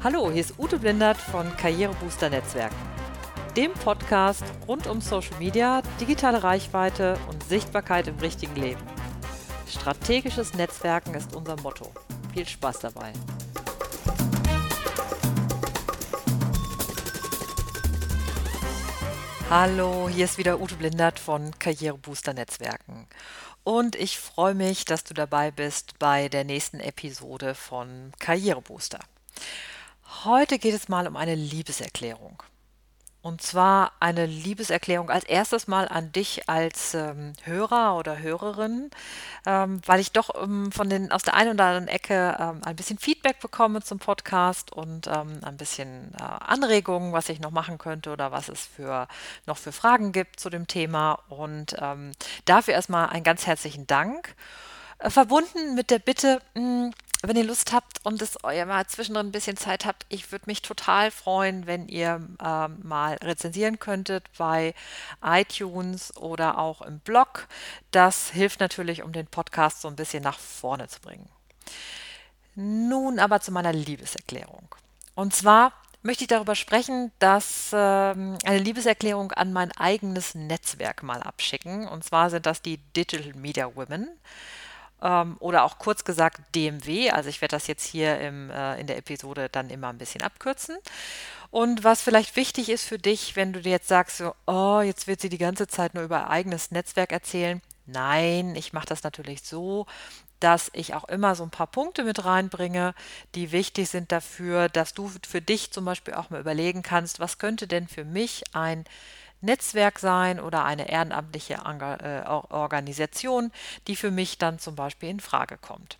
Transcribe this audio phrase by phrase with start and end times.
[0.00, 2.76] Hallo, hier ist Ute Blindert von Karrierebooster Netzwerken,
[3.56, 8.80] dem Podcast rund um Social Media, digitale Reichweite und Sichtbarkeit im richtigen Leben.
[9.66, 11.92] Strategisches Netzwerken ist unser Motto.
[12.32, 13.12] Viel Spaß dabei.
[19.50, 23.08] Hallo, hier ist wieder Ute Blindert von Karrierebooster Netzwerken.
[23.64, 29.00] Und ich freue mich, dass du dabei bist bei der nächsten Episode von Karrierebooster.
[30.24, 32.42] Heute geht es mal um eine Liebeserklärung.
[33.20, 38.90] Und zwar eine Liebeserklärung als erstes mal an dich als ähm, Hörer oder Hörerin,
[39.44, 42.76] ähm, weil ich doch ähm, von den aus der einen oder anderen Ecke ähm, ein
[42.76, 47.76] bisschen Feedback bekomme zum Podcast und ähm, ein bisschen äh, Anregungen, was ich noch machen
[47.76, 49.08] könnte oder was es für
[49.46, 51.18] noch für Fragen gibt zu dem Thema.
[51.28, 52.12] Und ähm,
[52.46, 54.34] dafür erstmal einen ganz herzlichen Dank.
[55.00, 58.86] Äh, verbunden mit der Bitte, mh, hm, wenn ihr Lust habt und es euer mal
[58.86, 63.80] zwischendrin ein bisschen Zeit habt, ich würde mich total freuen, wenn ihr ähm, mal rezensieren
[63.80, 64.72] könntet bei
[65.22, 67.48] iTunes oder auch im Blog.
[67.90, 71.28] Das hilft natürlich, um den Podcast so ein bisschen nach vorne zu bringen.
[72.54, 74.68] Nun aber zu meiner Liebeserklärung.
[75.16, 81.22] Und zwar möchte ich darüber sprechen, dass ähm, eine Liebeserklärung an mein eigenes Netzwerk mal
[81.22, 81.88] abschicken.
[81.88, 84.08] Und zwar sind das die Digital Media Women
[85.00, 87.10] oder auch kurz gesagt DMW.
[87.10, 90.22] Also ich werde das jetzt hier im, äh, in der Episode dann immer ein bisschen
[90.22, 90.76] abkürzen.
[91.50, 95.06] Und was vielleicht wichtig ist für dich, wenn du dir jetzt sagst, so, oh, jetzt
[95.06, 97.62] wird sie die ganze Zeit nur über eigenes Netzwerk erzählen.
[97.86, 99.86] Nein, ich mache das natürlich so,
[100.40, 102.94] dass ich auch immer so ein paar Punkte mit reinbringe,
[103.34, 107.38] die wichtig sind dafür, dass du für dich zum Beispiel auch mal überlegen kannst, was
[107.38, 108.84] könnte denn für mich ein
[109.40, 113.52] Netzwerk sein oder eine ehrenamtliche äh, Organisation,
[113.86, 115.98] die für mich dann zum Beispiel in Frage kommt.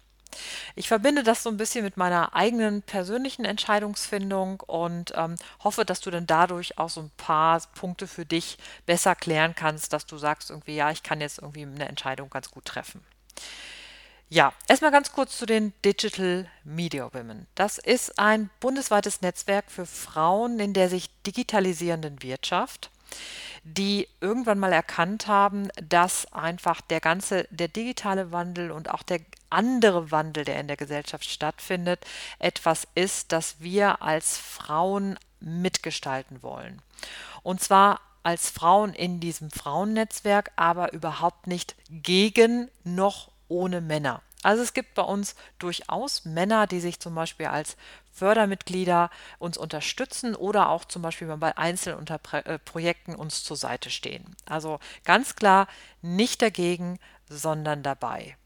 [0.75, 6.01] Ich verbinde das so ein bisschen mit meiner eigenen persönlichen Entscheidungsfindung und ähm, hoffe, dass
[6.01, 10.19] du dann dadurch auch so ein paar Punkte für dich besser klären kannst, dass du
[10.19, 13.05] sagst irgendwie, ja, ich kann jetzt irgendwie eine Entscheidung ganz gut treffen.
[14.31, 17.47] Ja, erstmal ganz kurz zu den Digital Media Women.
[17.55, 22.91] Das ist ein bundesweites Netzwerk für Frauen in der sich digitalisierenden Wirtschaft
[23.65, 29.21] die irgendwann mal erkannt haben, dass einfach der ganze, der digitale Wandel und auch der
[29.51, 32.05] andere Wandel, der in der Gesellschaft stattfindet,
[32.39, 36.83] etwas ist, das wir als Frauen mitgestalten wollen.
[37.43, 44.23] Und zwar als Frauen in diesem Frauennetzwerk, aber überhaupt nicht gegen noch ohne Männer.
[44.43, 47.77] Also es gibt bei uns durchaus Männer, die sich zum Beispiel als
[48.13, 54.37] Fördermitglieder uns unterstützen oder auch zum Beispiel bei einzelnen äh, Projekten uns zur Seite stehen.
[54.47, 55.67] Also ganz klar
[56.03, 58.37] nicht dagegen, sondern dabei.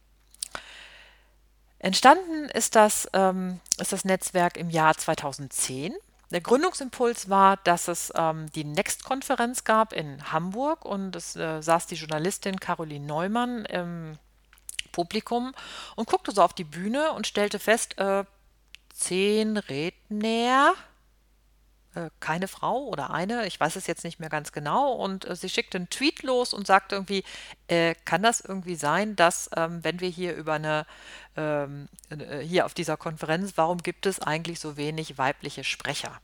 [1.79, 5.95] Entstanden ist das, ähm, ist das Netzwerk im Jahr 2010.
[6.31, 11.89] Der Gründungsimpuls war, dass es ähm, die Next-Konferenz gab in Hamburg und es äh, saß
[11.89, 14.19] die Journalistin Caroline Neumann im
[14.93, 15.55] Publikum
[15.97, 18.25] und guckte so auf die Bühne und stellte fest, äh,
[18.93, 20.75] zehn Redner,
[21.95, 24.93] äh, keine Frau oder eine, ich weiß es jetzt nicht mehr ganz genau.
[24.93, 27.25] Und äh, sie schickte einen Tweet los und sagte irgendwie,
[27.69, 30.87] äh, kann das irgendwie sein, dass ähm, wenn wir hier über eine,
[31.37, 36.21] ähm, äh, hier auf dieser Konferenz, warum gibt es eigentlich so wenig weibliche Sprecher?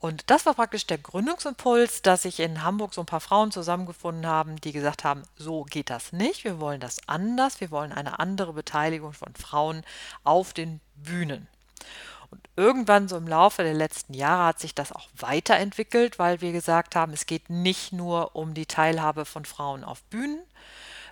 [0.00, 4.26] Und das war praktisch der Gründungsimpuls, dass sich in Hamburg so ein paar Frauen zusammengefunden
[4.26, 8.20] haben, die gesagt haben, so geht das nicht, wir wollen das anders, wir wollen eine
[8.20, 9.82] andere Beteiligung von Frauen
[10.22, 11.48] auf den Bühnen.
[12.30, 16.52] Und irgendwann so im Laufe der letzten Jahre hat sich das auch weiterentwickelt, weil wir
[16.52, 20.40] gesagt haben, es geht nicht nur um die Teilhabe von Frauen auf Bühnen,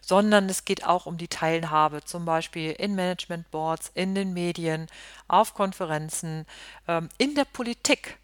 [0.01, 4.87] sondern es geht auch um die Teilhabe zum Beispiel in Management Boards, in den Medien,
[5.27, 6.47] auf Konferenzen,
[6.87, 8.19] ähm, in der Politik.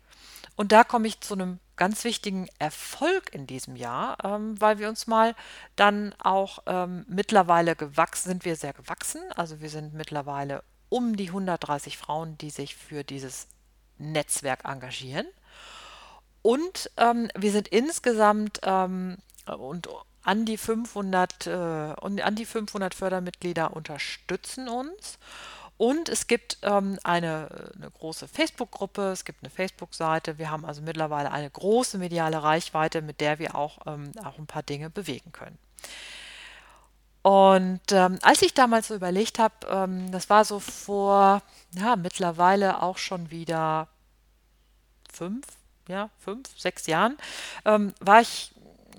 [0.62, 4.88] Und da komme ich zu einem ganz wichtigen Erfolg in diesem Jahr, ähm, weil wir
[4.88, 5.34] uns mal
[5.74, 9.20] dann auch ähm, mittlerweile gewachsen sind, wir sehr gewachsen.
[9.34, 13.48] Also wir sind mittlerweile um die 130 Frauen, die sich für dieses
[13.98, 15.26] Netzwerk engagieren.
[16.42, 19.88] Und ähm, wir sind insgesamt ähm, und
[20.22, 25.18] an die 500 äh, und an die 500 Fördermitglieder unterstützen uns.
[25.82, 30.38] Und es gibt ähm, eine, eine große Facebook-Gruppe, es gibt eine Facebook-Seite.
[30.38, 34.46] Wir haben also mittlerweile eine große mediale Reichweite, mit der wir auch, ähm, auch ein
[34.46, 35.58] paar Dinge bewegen können.
[37.22, 41.42] Und ähm, als ich damals so überlegt habe, ähm, das war so vor,
[41.74, 43.88] ja, mittlerweile auch schon wieder
[45.12, 45.44] fünf,
[45.88, 47.18] ja, fünf, sechs Jahren,
[47.64, 48.54] ähm, war ich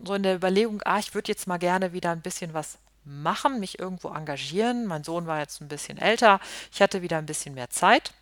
[0.05, 3.59] so in der Überlegung, ah, ich würde jetzt mal gerne wieder ein bisschen was machen,
[3.59, 4.85] mich irgendwo engagieren.
[4.85, 6.39] Mein Sohn war jetzt ein bisschen älter,
[6.71, 8.13] ich hatte wieder ein bisschen mehr Zeit.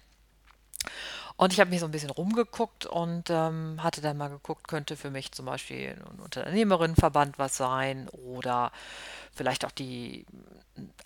[1.37, 4.95] Und ich habe mich so ein bisschen rumgeguckt und ähm, hatte dann mal geguckt, könnte
[4.95, 8.71] für mich zum Beispiel ein Unternehmerinnenverband was sein oder
[9.33, 10.25] vielleicht auch die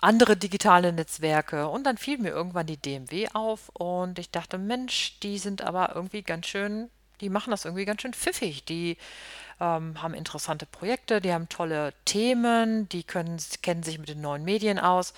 [0.01, 1.69] andere digitale Netzwerke.
[1.69, 5.95] Und dann fiel mir irgendwann die DMW auf und ich dachte, Mensch, die sind aber
[5.95, 6.89] irgendwie ganz schön,
[7.21, 8.65] die machen das irgendwie ganz schön pfiffig.
[8.65, 8.97] Die
[9.59, 14.43] ähm, haben interessante Projekte, die haben tolle Themen, die können, kennen sich mit den neuen
[14.43, 15.13] Medien aus.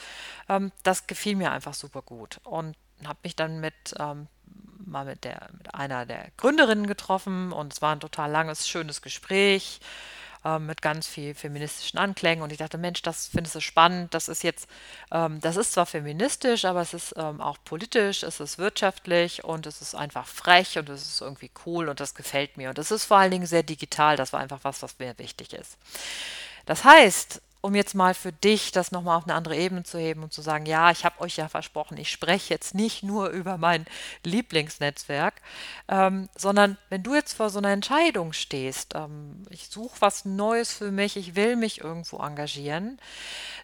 [0.49, 2.75] Ähm, das gefiel mir einfach super gut und
[3.05, 4.27] habe mich dann mit ähm,
[4.85, 9.01] mal mit der mit einer der Gründerinnen getroffen und es war ein total langes, schönes
[9.01, 9.79] Gespräch
[10.47, 12.41] ähm, mit ganz viel feministischen Anklängen.
[12.41, 14.13] Und ich dachte, Mensch, das findest du spannend.
[14.13, 14.67] Das ist jetzt,
[15.11, 19.65] ähm, das ist zwar feministisch, aber es ist ähm, auch politisch, es ist wirtschaftlich und
[19.65, 22.69] es ist einfach frech und es ist irgendwie cool und das gefällt mir.
[22.69, 24.15] Und es ist vor allen Dingen sehr digital.
[24.15, 25.77] Das war einfach was, was mir wichtig ist.
[26.65, 30.24] Das heißt, um jetzt mal für dich das nochmal auf eine andere Ebene zu heben
[30.24, 33.57] und zu sagen, ja, ich habe euch ja versprochen, ich spreche jetzt nicht nur über
[33.57, 33.86] mein
[34.24, 35.36] Lieblingsnetzwerk,
[35.88, 40.71] ähm, sondern wenn du jetzt vor so einer Entscheidung stehst, ähm, ich suche was Neues
[40.74, 43.00] für mich, ich will mich irgendwo engagieren,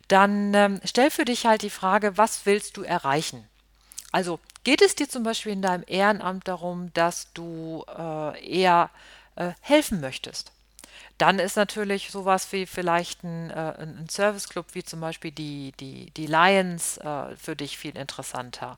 [0.07, 3.47] dann ähm, stell für dich halt die Frage, was willst du erreichen?
[4.11, 8.89] Also geht es dir zum Beispiel in deinem Ehrenamt darum, dass du äh, eher
[9.35, 10.51] äh, helfen möchtest?
[11.23, 16.11] Dann ist natürlich sowas wie vielleicht ein, äh, ein Serviceclub wie zum Beispiel die, die,
[16.11, 18.75] die Lions äh, für dich viel interessanter.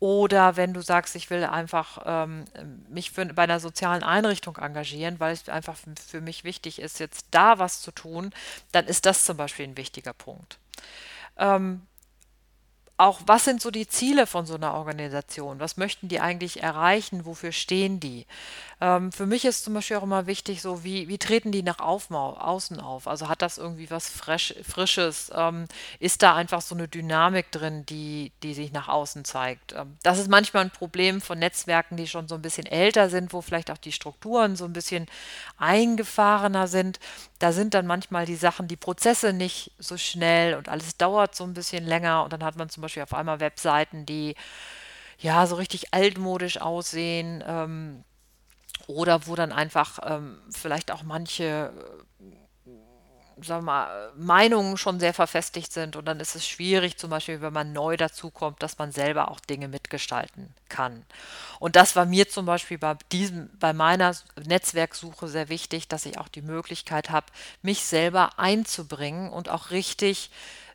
[0.00, 2.46] Oder wenn du sagst, ich will einfach ähm,
[2.88, 5.76] mich für, bei einer sozialen Einrichtung engagieren, weil es einfach
[6.08, 8.32] für mich wichtig ist, jetzt da was zu tun,
[8.72, 10.58] dann ist das zum Beispiel ein wichtiger Punkt.
[11.36, 11.82] Ähm,
[12.96, 15.58] auch was sind so die Ziele von so einer Organisation?
[15.58, 17.26] Was möchten die eigentlich erreichen?
[17.26, 18.24] Wofür stehen die?
[18.80, 21.80] Ähm, für mich ist zum Beispiel auch immer wichtig, so wie, wie treten die nach
[21.80, 23.08] Aufmau außen auf?
[23.08, 25.32] Also hat das irgendwie was Fresh, Frisches?
[25.34, 25.66] Ähm,
[25.98, 29.72] ist da einfach so eine Dynamik drin, die, die sich nach außen zeigt?
[29.72, 33.32] Ähm, das ist manchmal ein Problem von Netzwerken, die schon so ein bisschen älter sind,
[33.32, 35.06] wo vielleicht auch die Strukturen so ein bisschen
[35.56, 37.00] eingefahrener sind.
[37.40, 41.42] Da sind dann manchmal die Sachen, die Prozesse nicht so schnell und alles dauert so
[41.44, 44.34] ein bisschen länger und dann hat man zum Beispiel auf einmal Webseiten, die
[45.18, 47.42] ja so richtig altmodisch aussehen.
[47.46, 48.04] Ähm,
[48.86, 51.72] oder wo dann einfach ähm, vielleicht auch manche,
[52.20, 57.40] äh, sagen mal, Meinungen schon sehr verfestigt sind und dann ist es schwierig, zum Beispiel,
[57.40, 61.04] wenn man neu dazukommt, dass man selber auch Dinge mitgestalten kann.
[61.60, 64.14] Und das war mir zum Beispiel bei diesem, bei meiner
[64.44, 67.26] Netzwerksuche sehr wichtig, dass ich auch die Möglichkeit habe,
[67.62, 70.30] mich selber einzubringen und auch richtig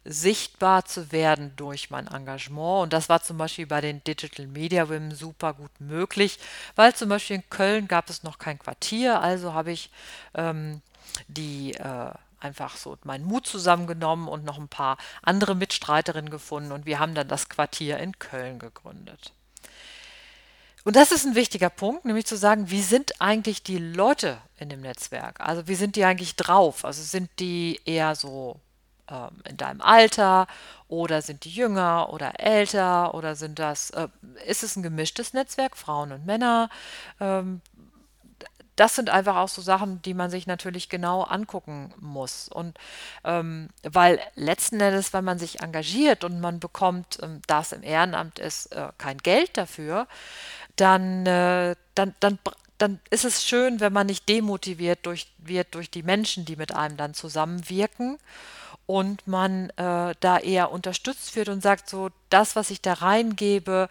[0.09, 2.83] sichtbar zu werden durch mein Engagement.
[2.83, 6.39] Und das war zum Beispiel bei den Digital Media Women super gut möglich,
[6.75, 9.91] weil zum Beispiel in Köln gab es noch kein Quartier, also habe ich
[10.33, 10.81] ähm,
[11.27, 16.88] die äh, einfach so meinen Mut zusammengenommen und noch ein paar andere Mitstreiterinnen gefunden und
[16.88, 19.33] wir haben dann das Quartier in Köln gegründet.
[20.85, 24.69] Und das ist ein wichtiger Punkt, nämlich zu sagen, wie sind eigentlich die Leute in
[24.69, 25.39] dem Netzwerk?
[25.39, 26.83] Also wie sind die eigentlich drauf?
[26.83, 28.59] Also sind die eher so
[29.09, 30.47] ähm, in deinem Alter
[30.88, 34.07] oder sind die jünger oder älter oder sind das, äh,
[34.45, 36.69] ist es ein gemischtes Netzwerk, Frauen und Männer?
[37.19, 37.61] Ähm,
[38.79, 42.47] das sind einfach auch so Sachen, die man sich natürlich genau angucken muss.
[42.47, 42.77] Und
[43.25, 47.83] ähm, weil letzten Endes, wenn man sich engagiert und man bekommt, ähm, da es im
[47.83, 50.07] Ehrenamt ist, äh, kein Geld dafür,
[50.78, 52.39] dann, äh, dann, dann,
[52.78, 56.73] dann ist es schön, wenn man nicht demotiviert durch, wird durch die Menschen, die mit
[56.73, 58.18] einem dann zusammenwirken
[58.90, 63.88] und man äh, da eher unterstützt wird und sagt so, das, was ich da reingebe,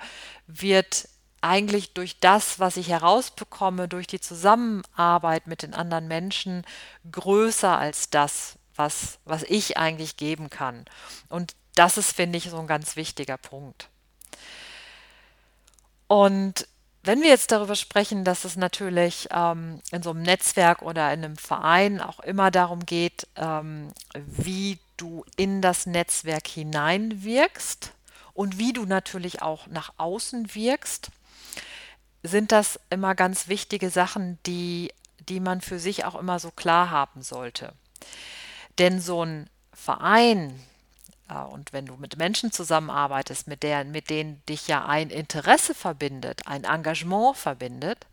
[0.48, 1.08] wird
[1.40, 6.66] eigentlich durch das, was ich herausbekomme, durch die Zusammenarbeit mit den anderen Menschen
[7.12, 10.84] größer als das, was, was ich eigentlich geben kann.
[11.28, 13.90] Und das ist, finde ich, so ein ganz wichtiger Punkt.
[16.08, 16.66] Und
[17.04, 21.24] wenn wir jetzt darüber sprechen, dass es natürlich ähm, in so einem Netzwerk oder in
[21.24, 27.92] einem Verein auch immer darum geht, ähm, wie du in das Netzwerk hineinwirkst
[28.34, 31.10] und wie du natürlich auch nach außen wirkst,
[32.22, 34.92] sind das immer ganz wichtige Sachen, die,
[35.28, 37.72] die man für sich auch immer so klar haben sollte.
[38.78, 40.60] Denn so ein Verein,
[41.28, 45.74] äh, und wenn du mit Menschen zusammenarbeitest, mit, der, mit denen dich ja ein Interesse
[45.74, 48.06] verbindet, ein Engagement verbindet,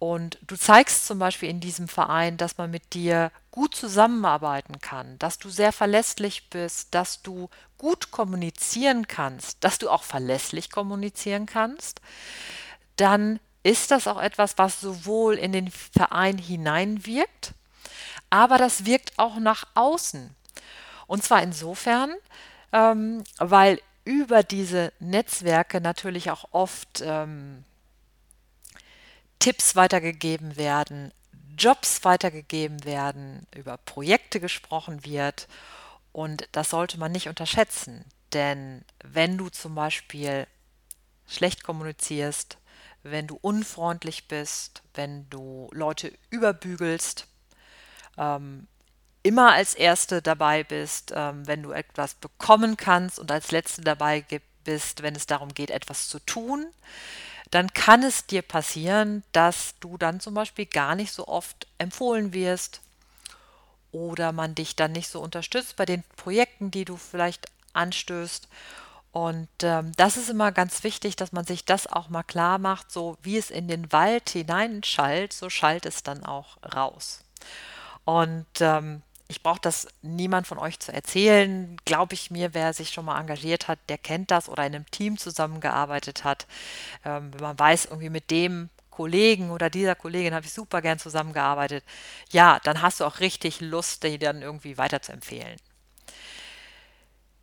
[0.00, 5.18] und du zeigst zum Beispiel in diesem Verein, dass man mit dir gut zusammenarbeiten kann,
[5.18, 11.44] dass du sehr verlässlich bist, dass du gut kommunizieren kannst, dass du auch verlässlich kommunizieren
[11.44, 12.00] kannst,
[12.96, 17.52] dann ist das auch etwas, was sowohl in den Verein hineinwirkt,
[18.30, 20.34] aber das wirkt auch nach außen.
[21.08, 22.14] Und zwar insofern,
[22.72, 27.64] ähm, weil über diese Netzwerke natürlich auch oft ähm,
[29.40, 31.12] Tipps weitergegeben werden,
[31.58, 35.48] Jobs weitergegeben werden, über Projekte gesprochen wird.
[36.12, 40.46] Und das sollte man nicht unterschätzen, denn wenn du zum Beispiel
[41.26, 42.58] schlecht kommunizierst,
[43.02, 47.26] wenn du unfreundlich bist, wenn du Leute überbügelst,
[48.18, 48.66] ähm,
[49.22, 54.24] immer als Erste dabei bist, ähm, wenn du etwas bekommen kannst und als Letzte dabei
[54.64, 56.66] bist, wenn es darum geht, etwas zu tun,
[57.50, 62.32] dann kann es dir passieren, dass du dann zum Beispiel gar nicht so oft empfohlen
[62.32, 62.80] wirst
[63.92, 68.48] oder man dich dann nicht so unterstützt bei den Projekten, die du vielleicht anstößt.
[69.12, 72.92] Und ähm, das ist immer ganz wichtig, dass man sich das auch mal klar macht,
[72.92, 77.24] so wie es in den Wald hineinschallt, so schallt es dann auch raus.
[78.04, 81.76] Und ähm, ich brauche das niemand von euch zu erzählen.
[81.84, 84.90] Glaube ich mir, wer sich schon mal engagiert hat, der kennt das oder in einem
[84.90, 86.48] Team zusammengearbeitet hat.
[87.04, 90.98] Ähm, wenn man weiß, irgendwie mit dem Kollegen oder dieser Kollegin habe ich super gern
[90.98, 91.84] zusammengearbeitet,
[92.32, 95.56] ja, dann hast du auch richtig Lust, die dann irgendwie weiter zu empfehlen.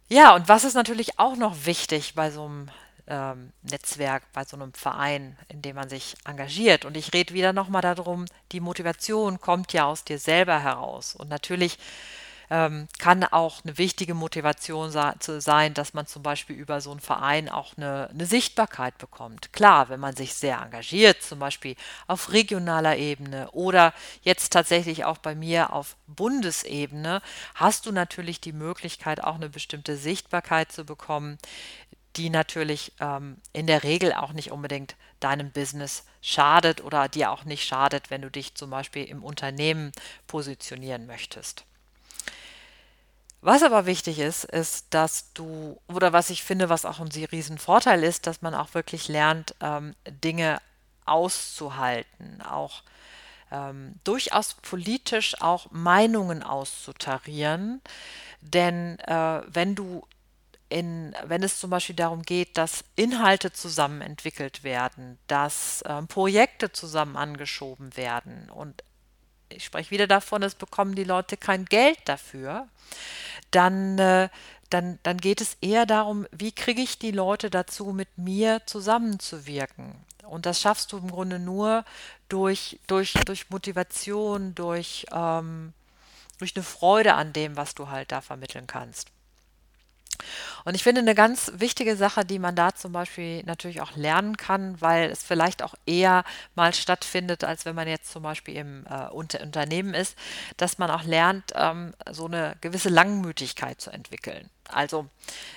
[0.10, 2.70] Ja, und was ist natürlich auch noch wichtig bei so einem
[3.08, 6.86] ähm, Netzwerk, bei so einem Verein, in dem man sich engagiert.
[6.86, 11.16] Und ich rede wieder nochmal darum, die Motivation kommt ja aus dir selber heraus.
[11.16, 11.78] Und natürlich
[12.50, 17.50] ähm, kann auch eine wichtige Motivation sein, dass man zum Beispiel über so einen Verein
[17.50, 19.52] auch eine, eine Sichtbarkeit bekommt.
[19.52, 21.76] Klar, wenn man sich sehr engagiert, zum Beispiel
[22.08, 27.22] auf regionaler Ebene oder jetzt tatsächlich auch bei mir auf Bundesebene,
[27.56, 31.38] hast du natürlich die Möglichkeit, auch eine bestimmte Sichtbarkeit zu bekommen,
[32.18, 37.46] die natürlich ähm, in der Regel auch nicht unbedingt deinem Business schadet oder dir auch
[37.46, 39.92] nicht schadet, wenn du dich zum Beispiel im Unternehmen
[40.28, 41.64] positionieren möchtest.
[43.42, 47.58] Was aber wichtig ist, ist, dass du, oder was ich finde, was auch ein riesen
[47.58, 50.60] Vorteil ist, dass man auch wirklich lernt, ähm, Dinge
[51.06, 52.84] auszuhalten, auch
[53.52, 57.82] ähm, durchaus politisch auch Meinungen auszutarieren.
[58.42, 60.06] Denn äh, wenn du
[60.70, 66.72] in, wenn es zum Beispiel darum geht, dass Inhalte zusammen entwickelt werden, dass ähm, Projekte
[66.72, 68.84] zusammen angeschoben werden und
[69.50, 72.68] ich spreche wieder davon, es bekommen die Leute kein Geld dafür,
[73.52, 74.30] dann, äh,
[74.70, 79.96] dann, dann geht es eher darum, wie kriege ich die Leute dazu, mit mir zusammenzuwirken.
[80.24, 81.86] Und das schaffst du im Grunde nur
[82.28, 85.74] durch, durch, durch Motivation, durch, ähm,
[86.38, 89.12] durch eine Freude an dem, was du halt da vermitteln kannst.
[90.66, 94.38] Und ich finde eine ganz wichtige Sache, die man da zum Beispiel natürlich auch lernen
[94.38, 96.24] kann, weil es vielleicht auch eher
[96.56, 100.18] mal stattfindet, als wenn man jetzt zum Beispiel im äh, Unter Unternehmen ist,
[100.58, 104.50] dass man auch lernt, ähm, so eine gewisse Langmütigkeit zu entwickeln.
[104.70, 105.08] Also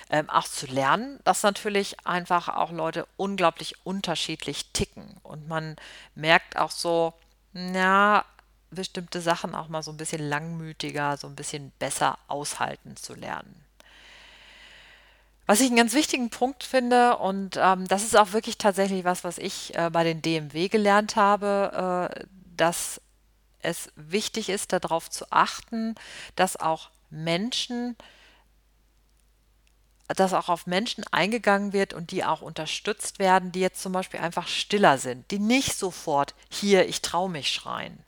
[0.09, 5.17] ähm, auch zu lernen, dass natürlich einfach auch Leute unglaublich unterschiedlich ticken.
[5.23, 5.75] Und man
[6.15, 7.13] merkt auch so,
[7.53, 8.23] na,
[8.69, 13.65] bestimmte Sachen auch mal so ein bisschen langmütiger, so ein bisschen besser aushalten zu lernen.
[15.51, 19.25] Was ich einen ganz wichtigen Punkt finde, und ähm, das ist auch wirklich tatsächlich was,
[19.25, 22.23] was ich äh, bei den DMW gelernt habe, äh,
[22.55, 23.01] dass
[23.59, 25.95] es wichtig ist, darauf zu achten,
[26.37, 27.97] dass auch Menschen,
[30.07, 34.21] dass auch auf Menschen eingegangen wird und die auch unterstützt werden, die jetzt zum Beispiel
[34.21, 38.01] einfach stiller sind, die nicht sofort hier, ich traue mich schreien.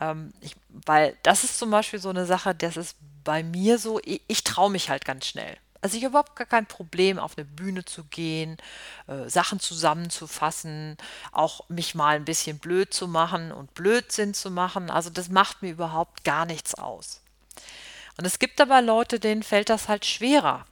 [0.00, 4.00] Ähm, ich, weil das ist zum Beispiel so eine Sache, das ist bei mir so,
[4.02, 5.58] ich, ich traue mich halt ganz schnell.
[5.82, 8.56] Also ich habe überhaupt gar kein Problem, auf eine Bühne zu gehen,
[9.08, 10.96] äh, Sachen zusammenzufassen,
[11.32, 14.90] auch mich mal ein bisschen blöd zu machen und Blödsinn zu machen.
[14.90, 17.20] Also das macht mir überhaupt gar nichts aus.
[18.16, 20.66] Und es gibt aber Leute, denen fällt das halt schwerer.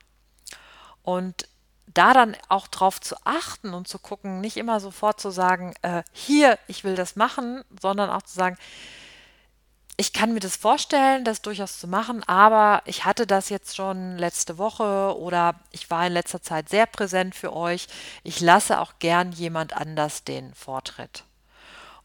[1.02, 1.49] Und
[1.87, 6.05] da dann auch drauf zu achten und zu gucken, nicht immer sofort zu sagen, äh,
[6.12, 8.57] hier, ich will das machen, sondern auch zu sagen,
[10.00, 14.16] ich kann mir das vorstellen, das durchaus zu machen, aber ich hatte das jetzt schon
[14.16, 17.87] letzte Woche oder ich war in letzter Zeit sehr präsent für euch.
[18.23, 21.25] Ich lasse auch gern jemand anders den Vortritt.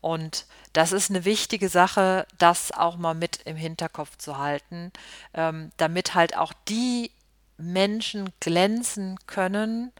[0.02, 4.92] Und das ist eine wichtige Sache, das auch mal mit im Hinterkopf zu halten,
[5.34, 7.12] ähm, damit halt auch die
[7.58, 9.94] Menschen glänzen können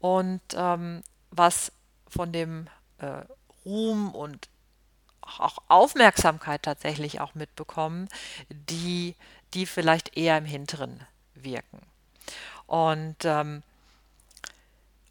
[0.00, 1.70] und ähm, was
[2.08, 2.66] von dem
[2.98, 3.22] äh,
[3.64, 4.48] Ruhm und
[5.22, 8.08] auch Aufmerksamkeit tatsächlich auch mitbekommen,
[8.48, 9.14] die,
[9.54, 11.00] die vielleicht eher im Hinteren
[11.34, 11.80] wirken.
[12.66, 13.62] Und, ähm,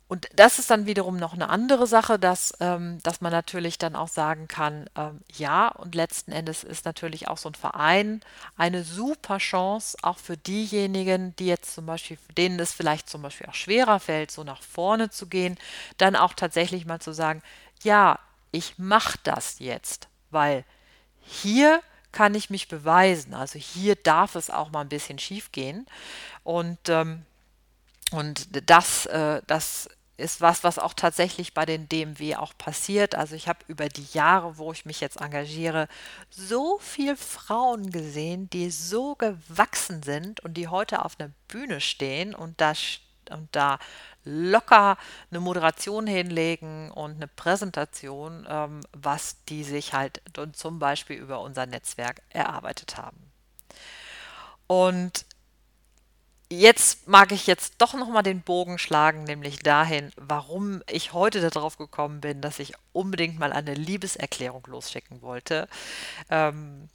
[0.07, 3.95] und das ist dann wiederum noch eine andere Sache, dass, ähm, dass man natürlich dann
[3.95, 8.21] auch sagen kann, ähm, ja, und letzten Endes ist natürlich auch so ein Verein
[8.57, 13.47] eine super Chance, auch für diejenigen, die jetzt zum Beispiel, denen es vielleicht zum Beispiel
[13.47, 15.57] auch schwerer fällt, so nach vorne zu gehen,
[15.97, 17.41] dann auch tatsächlich mal zu sagen,
[17.83, 18.19] ja,
[18.51, 20.65] ich mache das jetzt, weil
[21.21, 21.81] hier
[22.11, 23.33] kann ich mich beweisen.
[23.33, 25.85] Also hier darf es auch mal ein bisschen schief gehen.
[26.43, 27.25] Und, ähm,
[28.11, 33.15] und das, äh, das ist was, was auch tatsächlich bei den DMW auch passiert.
[33.15, 35.87] Also ich habe über die Jahre, wo ich mich jetzt engagiere,
[36.29, 42.35] so viele Frauen gesehen, die so gewachsen sind und die heute auf einer Bühne stehen
[42.35, 42.73] und da,
[43.31, 43.79] und da
[44.23, 44.97] locker
[45.29, 50.21] eine Moderation hinlegen und eine Präsentation, ähm, was die sich halt
[50.53, 53.31] zum Beispiel über unser Netzwerk erarbeitet haben.
[54.67, 55.25] Und
[56.51, 61.77] jetzt mag ich jetzt doch nochmal den Bogen schlagen, nämlich dahin, warum ich heute darauf
[61.77, 65.67] gekommen bin, dass ich unbedingt mal eine Liebeserklärung losschicken wollte.
[66.29, 66.89] Ähm,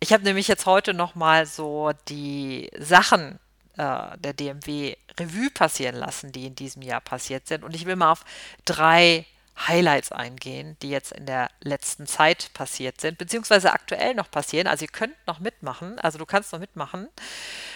[0.00, 3.38] ich habe nämlich jetzt heute nochmal so die Sachen
[3.76, 7.64] äh, der DMW Revue passieren lassen, die in diesem Jahr passiert sind.
[7.64, 8.24] Und ich will mal auf
[8.64, 9.26] drei
[9.56, 14.66] Highlights eingehen, die jetzt in der letzten Zeit passiert sind, beziehungsweise aktuell noch passieren.
[14.66, 17.08] Also ihr könnt noch mitmachen, also du kannst noch mitmachen.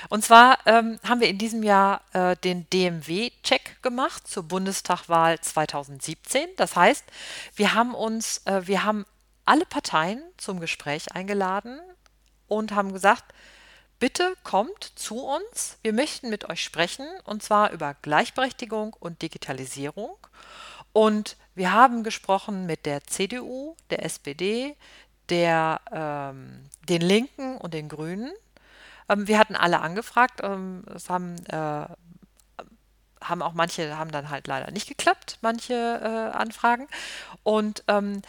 [0.08, 6.48] Und zwar ähm, haben wir in diesem Jahr äh, den DMW-Check gemacht zur Bundestagwahl 2017.
[6.56, 7.04] Das heißt,
[7.54, 9.06] wir haben uns, äh, wir haben
[9.44, 11.80] alle Parteien zum Gespräch eingeladen
[12.48, 13.32] und haben gesagt,
[13.98, 20.16] bitte kommt zu uns, wir möchten mit euch sprechen und zwar über Gleichberechtigung und Digitalisierung.
[20.92, 24.76] Und wir haben gesprochen mit der CDU, der SPD,
[25.28, 28.32] der, ähm, den Linken und den Grünen.
[29.08, 30.40] Ähm, wir hatten alle angefragt.
[30.42, 31.86] Ähm, es haben, äh,
[33.20, 36.88] haben auch manche haben dann halt leider nicht geklappt, manche äh, Anfragen.
[37.42, 38.22] Und, ähm,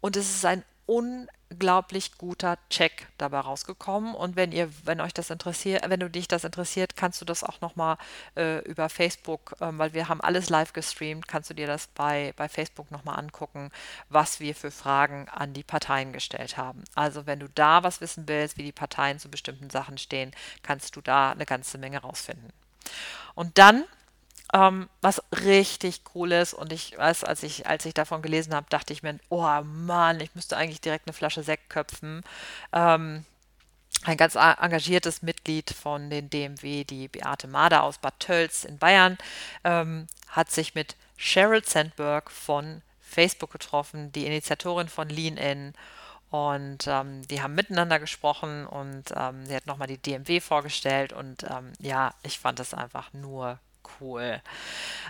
[0.00, 4.14] und es ist ein un unglaublich guter Check dabei rausgekommen.
[4.14, 7.44] Und wenn ihr, wenn euch das interessiert, wenn du dich das interessiert, kannst du das
[7.44, 7.98] auch nochmal
[8.36, 12.32] äh, über Facebook, äh, weil wir haben alles live gestreamt, kannst du dir das bei,
[12.36, 13.70] bei Facebook nochmal angucken,
[14.08, 16.84] was wir für Fragen an die Parteien gestellt haben.
[16.94, 20.96] Also wenn du da was wissen willst, wie die Parteien zu bestimmten Sachen stehen, kannst
[20.96, 22.52] du da eine ganze Menge rausfinden.
[23.34, 23.84] Und dann
[24.52, 26.54] ähm, was richtig cool ist.
[26.54, 30.20] Und ich weiß, als ich, als ich davon gelesen habe, dachte ich mir, oh Mann,
[30.20, 32.22] ich müsste eigentlich direkt eine Flasche Sekt köpfen.
[32.72, 33.24] Ähm,
[34.04, 39.16] ein ganz engagiertes Mitglied von den DMW, die Beate Mader aus Bad Tölz in Bayern,
[39.64, 45.74] ähm, hat sich mit Sheryl Sandberg von Facebook getroffen, die Initiatorin von Lean In.
[46.30, 51.12] Und ähm, die haben miteinander gesprochen und ähm, sie hat nochmal die DMW vorgestellt.
[51.12, 53.60] Und ähm, ja, ich fand das einfach nur
[54.00, 54.40] cool.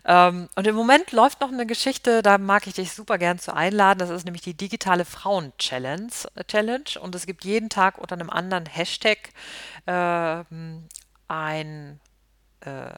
[0.05, 3.55] Ähm, und im Moment läuft noch eine Geschichte, da mag ich dich super gern zu
[3.55, 3.99] einladen.
[3.99, 6.13] Das ist nämlich die digitale Frauen-Challenge.
[6.47, 6.85] Challenge.
[7.01, 9.31] Und es gibt jeden Tag unter einem anderen Hashtag
[9.87, 10.45] äh,
[11.29, 12.01] ein
[12.61, 12.93] äh,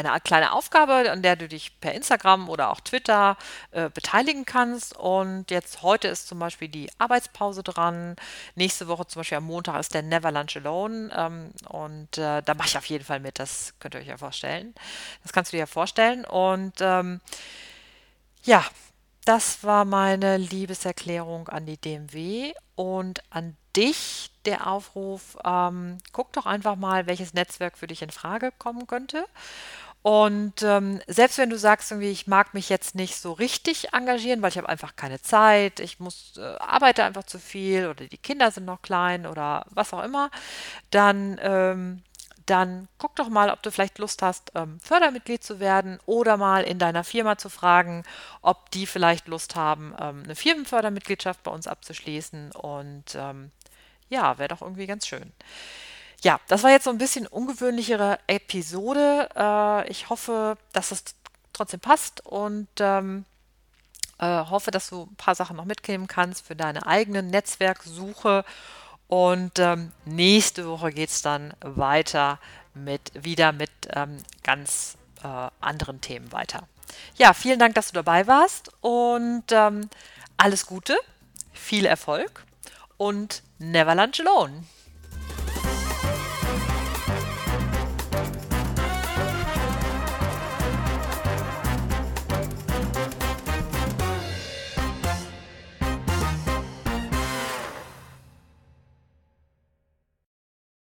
[0.00, 3.36] eine kleine Aufgabe, an der du dich per Instagram oder auch Twitter
[3.70, 4.96] äh, beteiligen kannst.
[4.96, 8.16] Und jetzt heute ist zum Beispiel die Arbeitspause dran.
[8.54, 11.10] Nächste Woche zum Beispiel am Montag ist der Never Lunch Alone.
[11.14, 13.38] Ähm, und äh, da mache ich auf jeden Fall mit.
[13.38, 14.74] Das könnt ihr euch ja vorstellen.
[15.22, 16.24] Das kannst du dir ja vorstellen.
[16.24, 17.20] Und ähm,
[18.42, 18.64] ja,
[19.24, 26.46] das war meine Liebeserklärung an die DMW und an dich der Aufruf, ähm, guck doch
[26.46, 29.24] einfach mal, welches Netzwerk für dich in Frage kommen könnte.
[30.02, 34.40] Und ähm, selbst wenn du sagst, irgendwie, ich mag mich jetzt nicht so richtig engagieren,
[34.40, 38.16] weil ich habe einfach keine Zeit, ich muss äh, arbeite einfach zu viel oder die
[38.16, 40.30] Kinder sind noch klein oder was auch immer,
[40.90, 42.02] dann ähm,
[42.50, 46.64] dann guck doch mal, ob du vielleicht Lust hast, ähm, Fördermitglied zu werden oder mal
[46.64, 48.02] in deiner Firma zu fragen,
[48.42, 52.50] ob die vielleicht Lust haben, ähm, eine Firmenfördermitgliedschaft bei uns abzuschließen.
[52.52, 53.52] Und ähm,
[54.08, 55.32] ja, wäre doch irgendwie ganz schön.
[56.22, 59.28] Ja, das war jetzt so ein bisschen ungewöhnlichere Episode.
[59.34, 61.04] Äh, ich hoffe, dass es
[61.52, 63.24] trotzdem passt und ähm,
[64.18, 68.44] äh, hoffe, dass du ein paar Sachen noch mitnehmen kannst für deine eigene Netzwerksuche.
[69.08, 72.38] Und ähm, nächste Woche geht es dann weiter
[72.74, 76.68] mit wieder mit ähm, ganz äh, anderen Themen weiter.
[77.16, 79.88] Ja, vielen Dank, dass du dabei warst und ähm,
[80.36, 80.96] alles Gute,
[81.52, 82.44] viel Erfolg
[82.98, 84.64] und never lunch alone.